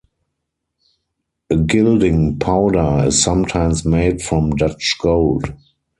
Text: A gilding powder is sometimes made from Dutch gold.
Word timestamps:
A 1.51 1.55
gilding 1.55 2.39
powder 2.39 3.03
is 3.05 3.21
sometimes 3.21 3.85
made 3.85 4.19
from 4.19 4.49
Dutch 4.55 4.97
gold. 4.99 5.53